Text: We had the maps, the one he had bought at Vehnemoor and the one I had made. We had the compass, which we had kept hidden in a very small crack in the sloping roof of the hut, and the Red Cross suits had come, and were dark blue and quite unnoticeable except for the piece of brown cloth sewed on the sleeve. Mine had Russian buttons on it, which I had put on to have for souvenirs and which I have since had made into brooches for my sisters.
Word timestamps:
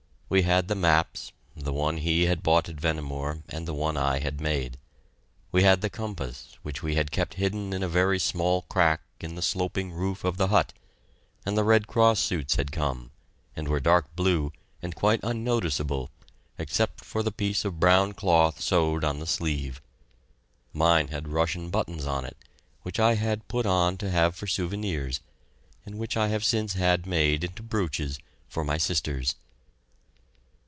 We 0.31 0.43
had 0.43 0.69
the 0.69 0.75
maps, 0.75 1.33
the 1.57 1.73
one 1.73 1.97
he 1.97 2.21
had 2.25 2.41
bought 2.41 2.69
at 2.69 2.77
Vehnemoor 2.79 3.43
and 3.49 3.67
the 3.67 3.73
one 3.73 3.97
I 3.97 4.19
had 4.19 4.39
made. 4.39 4.77
We 5.51 5.63
had 5.63 5.81
the 5.81 5.89
compass, 5.89 6.57
which 6.61 6.81
we 6.81 6.95
had 6.95 7.11
kept 7.11 7.33
hidden 7.33 7.73
in 7.73 7.83
a 7.83 7.89
very 7.89 8.17
small 8.17 8.61
crack 8.61 9.01
in 9.19 9.35
the 9.35 9.41
sloping 9.41 9.91
roof 9.91 10.23
of 10.23 10.37
the 10.37 10.47
hut, 10.47 10.71
and 11.45 11.57
the 11.57 11.65
Red 11.65 11.85
Cross 11.85 12.21
suits 12.21 12.55
had 12.55 12.71
come, 12.71 13.11
and 13.57 13.67
were 13.67 13.81
dark 13.81 14.15
blue 14.15 14.53
and 14.81 14.95
quite 14.95 15.19
unnoticeable 15.21 16.09
except 16.57 17.03
for 17.03 17.23
the 17.23 17.31
piece 17.33 17.65
of 17.65 17.81
brown 17.81 18.13
cloth 18.13 18.61
sewed 18.61 19.03
on 19.03 19.19
the 19.19 19.27
sleeve. 19.27 19.81
Mine 20.71 21.09
had 21.09 21.27
Russian 21.27 21.69
buttons 21.69 22.05
on 22.05 22.23
it, 22.23 22.37
which 22.83 23.01
I 23.01 23.15
had 23.15 23.49
put 23.49 23.65
on 23.65 23.97
to 23.97 24.09
have 24.09 24.37
for 24.37 24.47
souvenirs 24.47 25.19
and 25.85 25.95
which 25.97 26.15
I 26.15 26.29
have 26.29 26.45
since 26.45 26.75
had 26.75 27.05
made 27.05 27.43
into 27.43 27.61
brooches 27.63 28.17
for 28.47 28.63
my 28.63 28.77
sisters. 28.77 29.35